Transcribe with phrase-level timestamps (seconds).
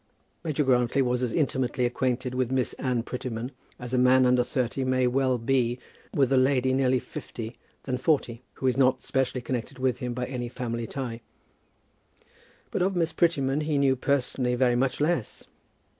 [0.43, 4.83] Major Grantly was as intimately acquainted with Miss Anne Prettyman as a man under thirty
[4.83, 5.77] may well be
[6.11, 10.25] with a lady nearer fifty than forty, who is not specially connected with him by
[10.25, 11.21] any family tie;
[12.71, 15.45] but of Miss Prettyman he knew personally very much less.